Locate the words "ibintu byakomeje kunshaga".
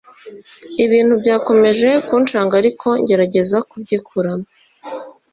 0.85-2.53